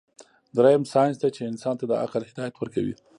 [0.57, 2.95] دريم سائنس دے چې انسان ته د عقل هدايت ورکوي